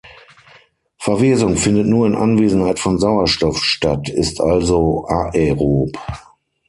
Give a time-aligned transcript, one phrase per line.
[0.97, 5.95] Verwesung findet nur in Anwesenheit von Sauerstoff statt, ist also aerob.